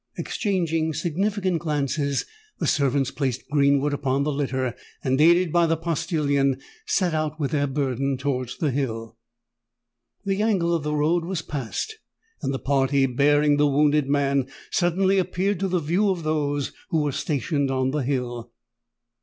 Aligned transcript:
Exchanging 0.17 0.95
significant 0.95 1.59
glances, 1.59 2.25
the 2.57 2.65
servants 2.65 3.11
placed 3.11 3.47
Greenwood 3.51 3.93
upon 3.93 4.23
the 4.23 4.31
litter; 4.31 4.73
and, 5.03 5.21
aided 5.21 5.53
by 5.53 5.67
the 5.67 5.77
postillion, 5.77 6.59
set 6.87 7.13
out 7.13 7.39
with 7.39 7.51
their 7.51 7.67
burden 7.67 8.17
towards 8.17 8.57
the 8.57 8.71
hill. 8.71 9.15
The 10.25 10.41
angle 10.41 10.73
of 10.73 10.81
the 10.81 10.95
road 10.95 11.23
was 11.23 11.43
passed; 11.43 11.97
and 12.41 12.51
the 12.51 12.57
party 12.57 13.05
bearing 13.05 13.57
the 13.57 13.67
wounded 13.67 14.09
man, 14.09 14.47
suddenly 14.71 15.19
appeared 15.19 15.59
to 15.59 15.67
the 15.67 15.77
view 15.77 16.09
of 16.09 16.23
those 16.23 16.71
who 16.89 17.03
were 17.03 17.11
stationed 17.11 17.69
on 17.69 17.91
the 17.91 17.99
hill. 18.01 18.51